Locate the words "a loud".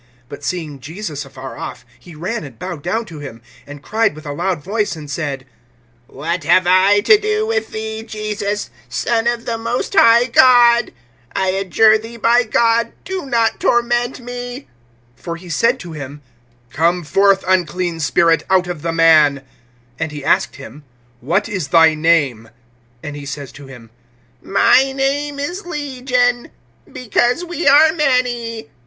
4.25-4.63